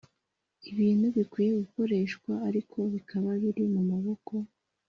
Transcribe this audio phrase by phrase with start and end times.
[0.71, 4.33] Ibintu bikwiye gusoreshwa ariko bikaba biri mu maboko